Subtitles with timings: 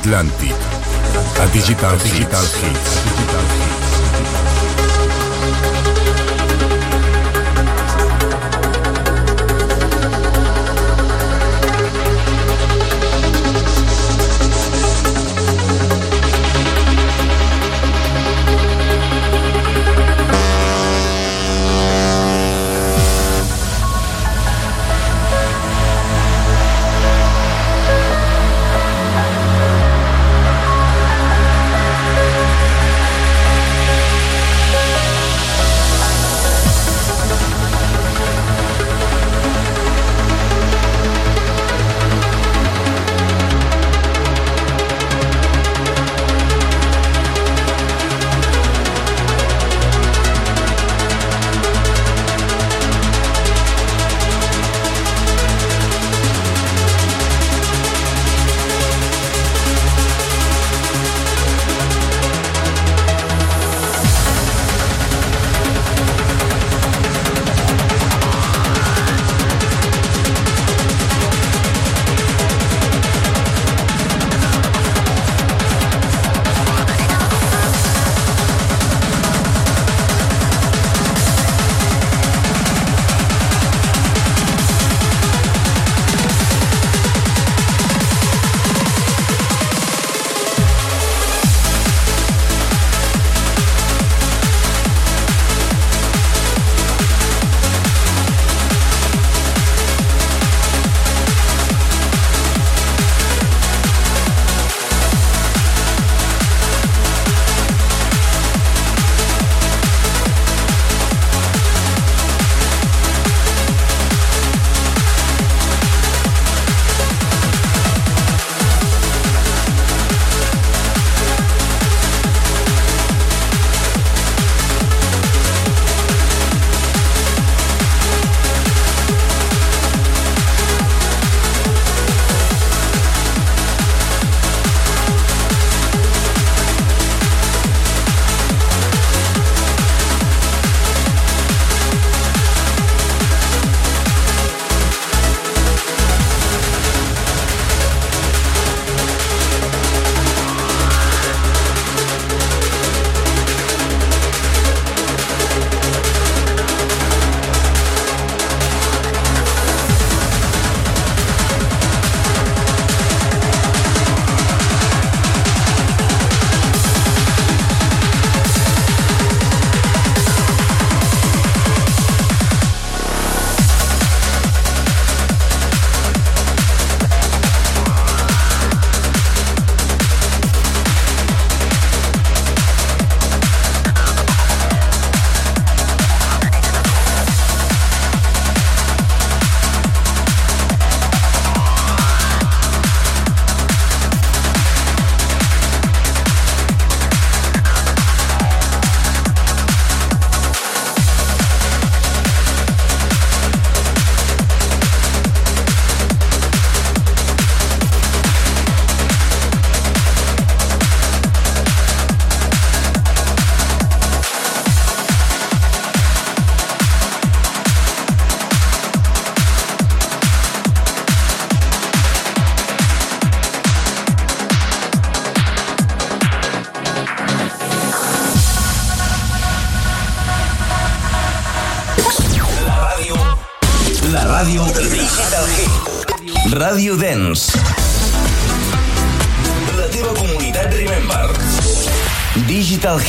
[0.00, 0.54] Transatlantic.
[1.40, 3.02] A Digital, digital Hits.
[3.04, 3.59] Digital.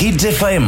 [0.01, 0.67] Hits FM.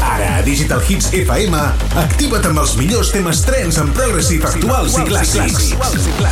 [0.00, 1.58] Ara, a Digital Hits FM,
[2.00, 5.66] activa't amb els millors temes trens en progressive actuals i clàssics.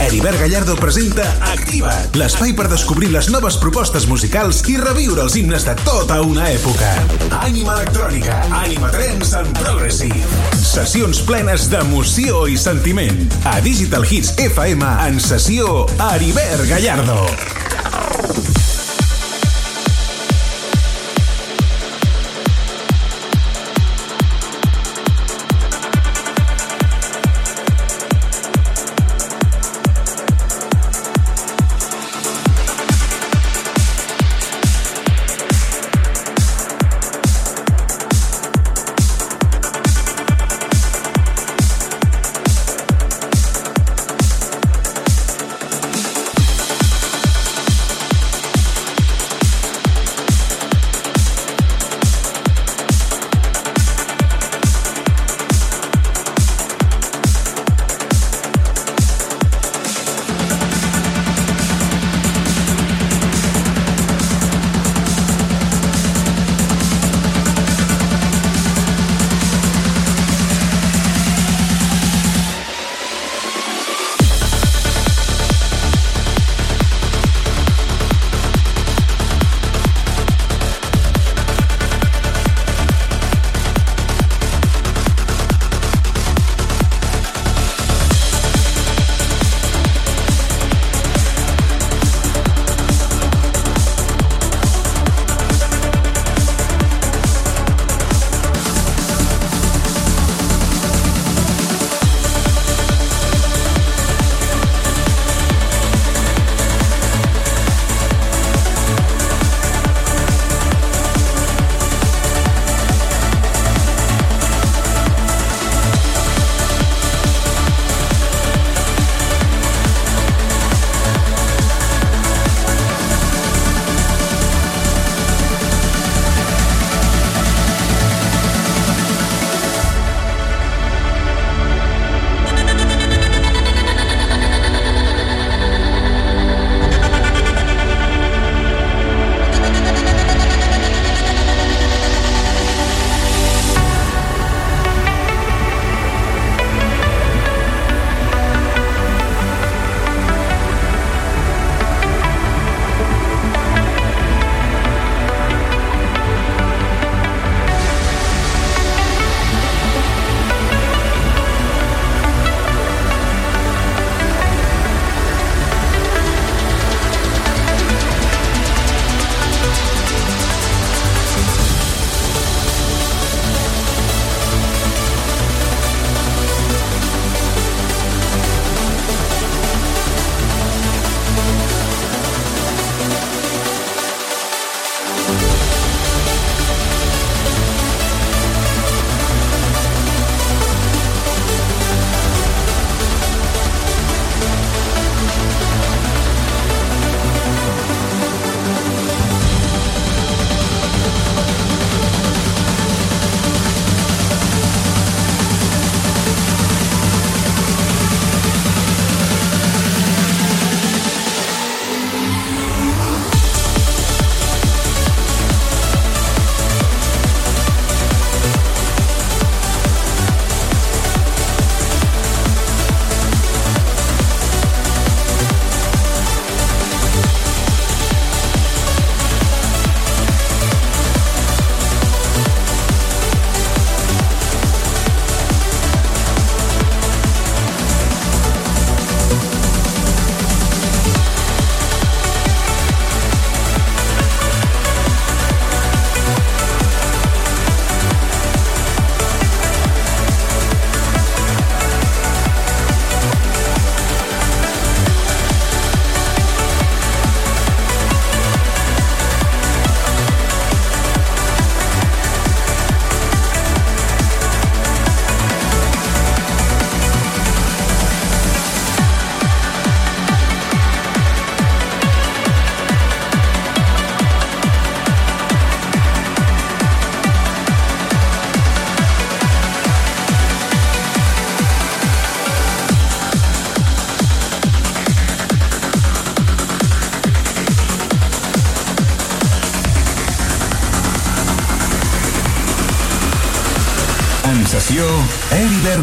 [0.06, 5.69] Heribert Gallardo presenta Activa't, l'espai per descobrir les noves propostes musicals i reviure els himnes
[5.69, 6.94] de tota una època.
[7.43, 10.25] Ànima electrònica, ànima trens en progressive.
[10.56, 13.26] Sessions plenes d'emoció i sentiment.
[13.44, 17.68] A Digital Hits FM, en sessió, Heribert Gallardo.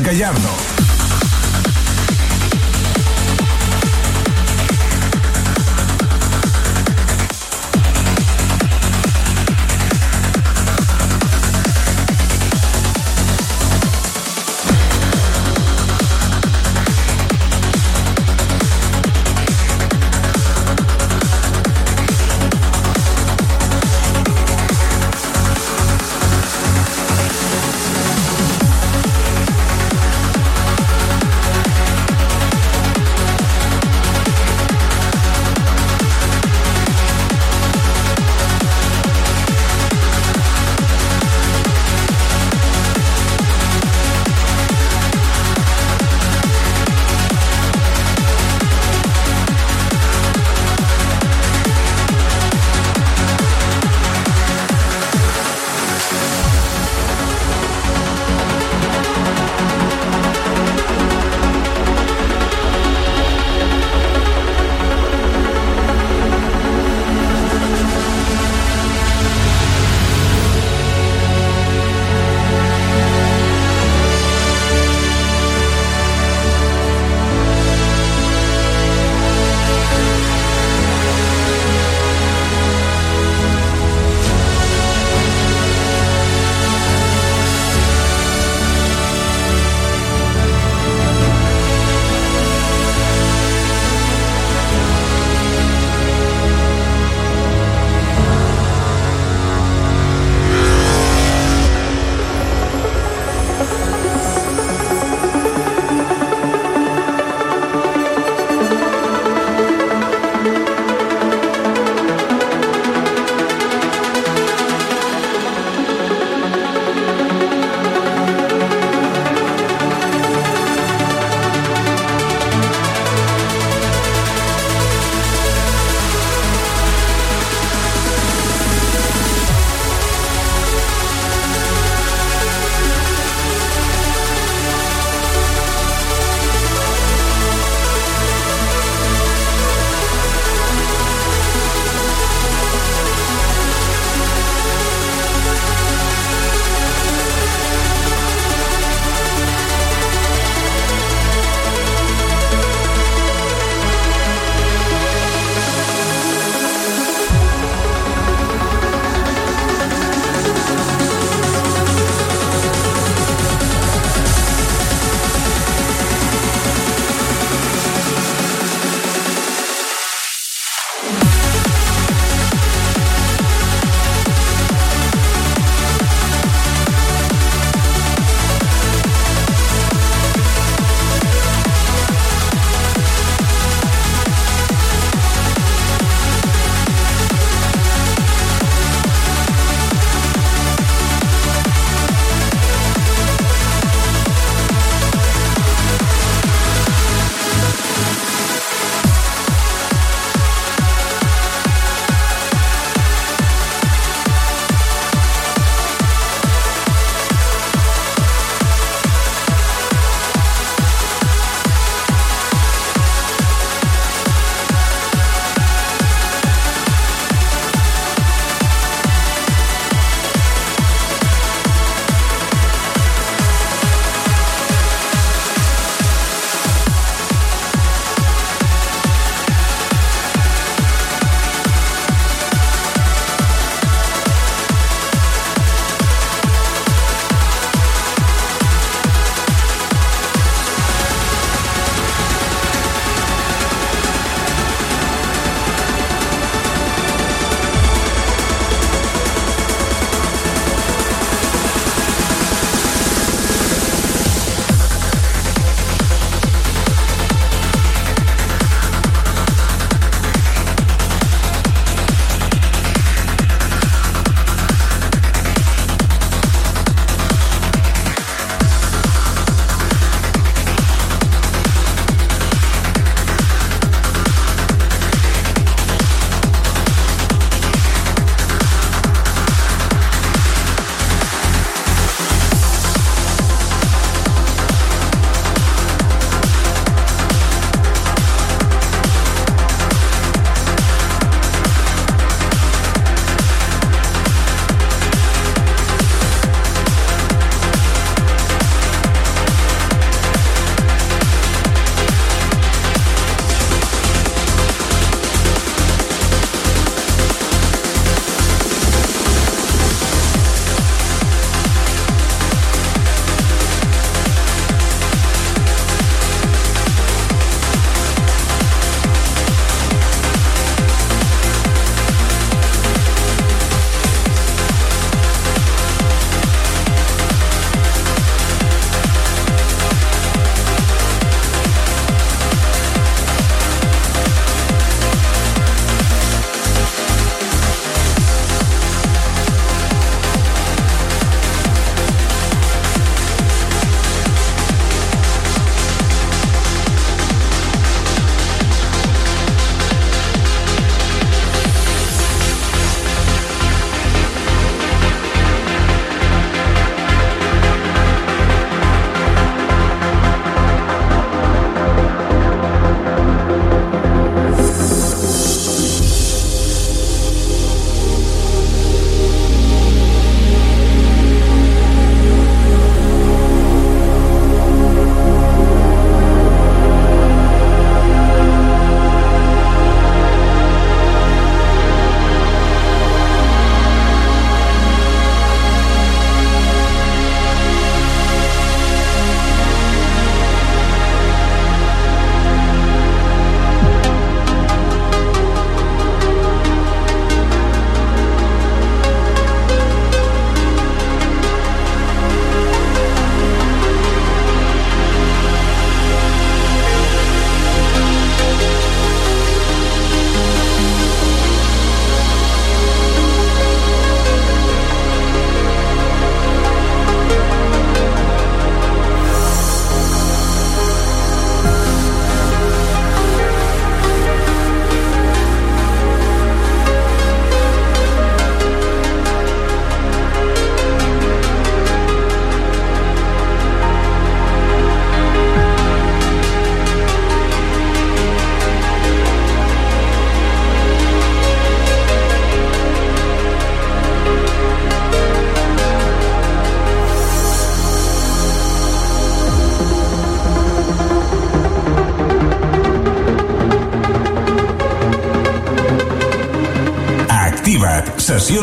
[0.05, 0.54] Gallardo.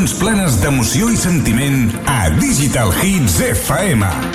[0.03, 4.32] Sessions plenes d'emoció i sentiment a Digital Hits FM.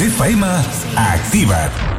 [0.00, 1.89] Hits FM,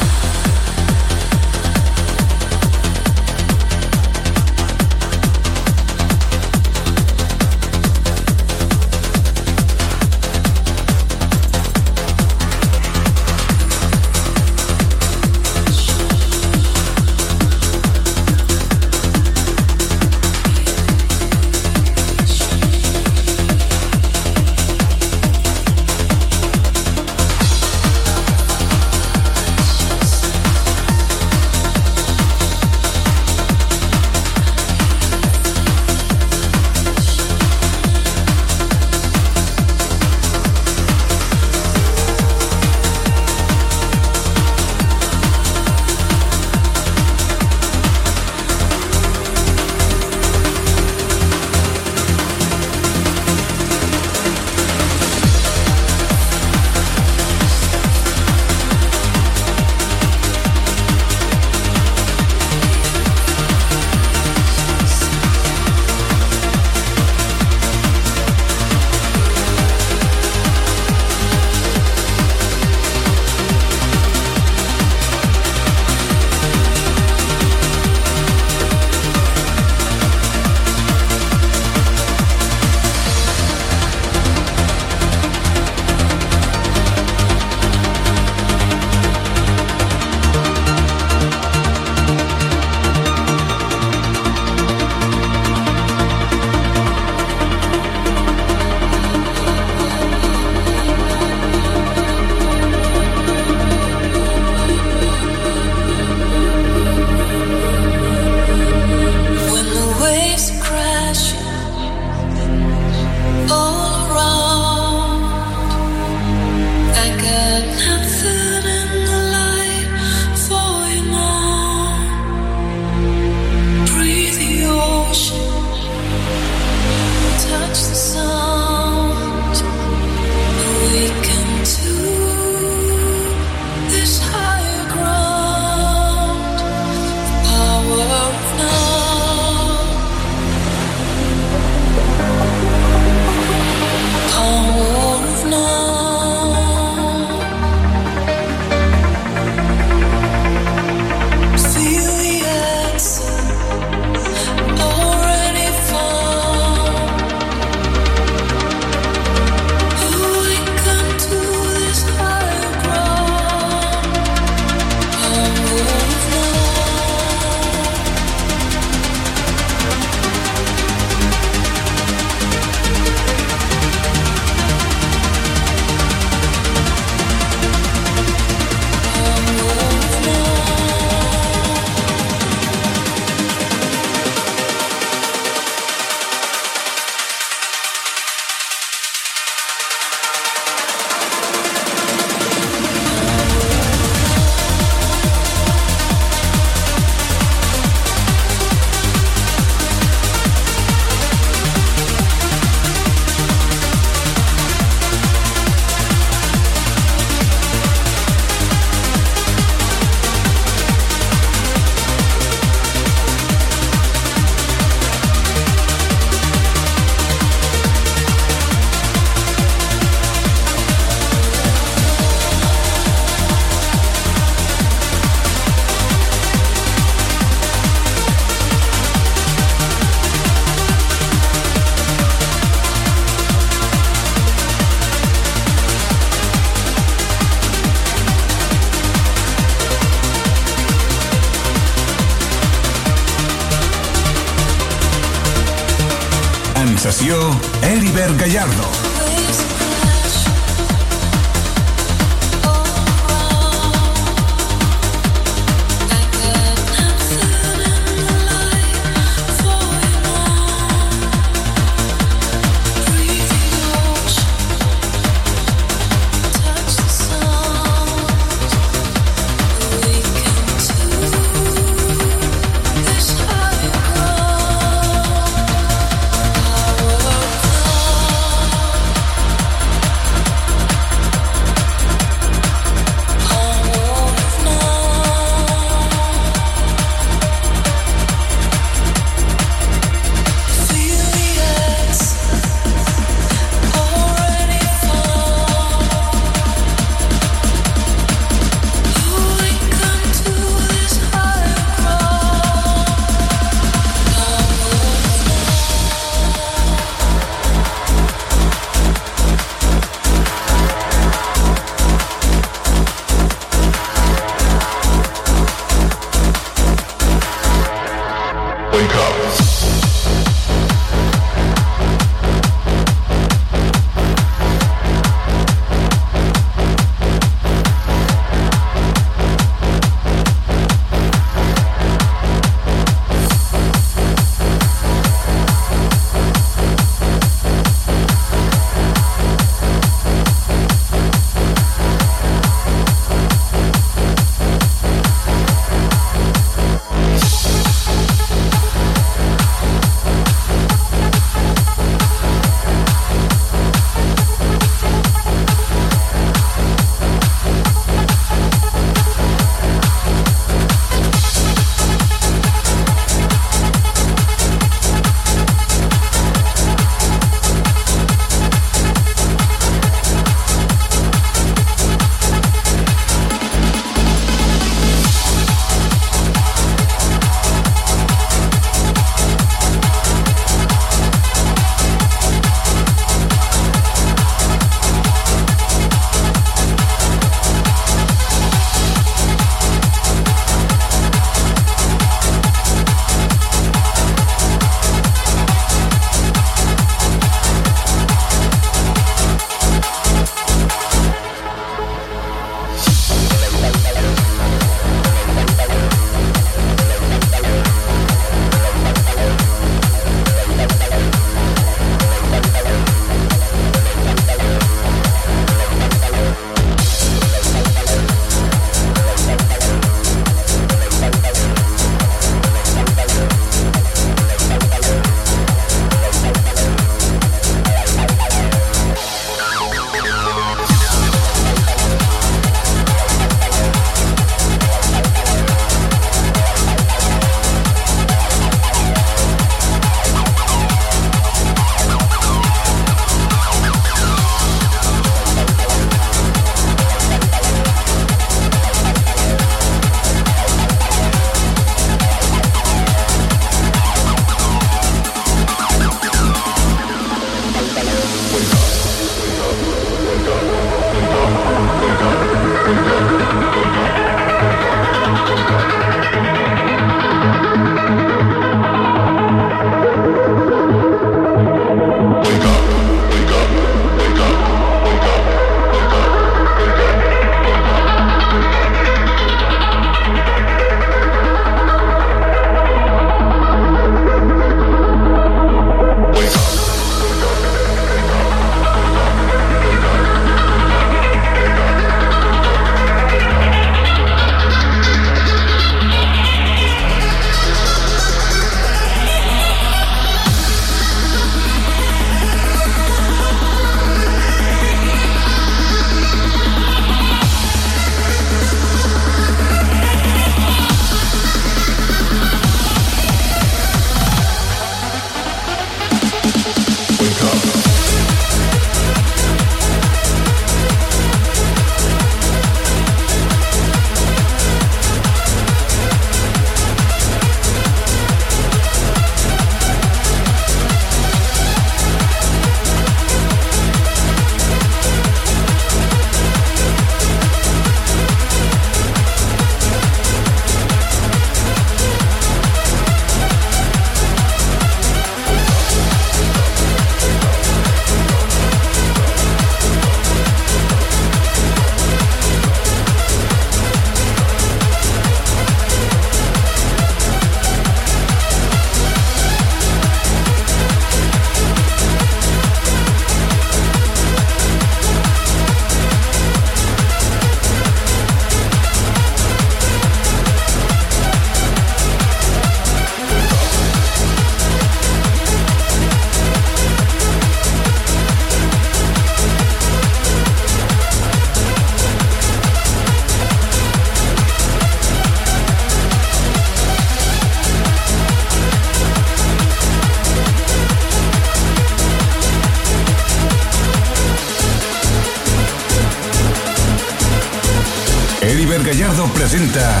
[599.51, 600.00] presenta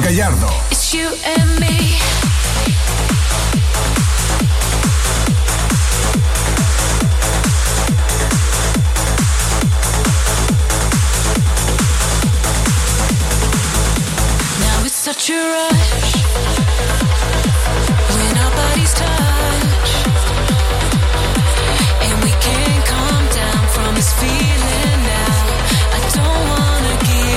[0.00, 0.51] Gallardo.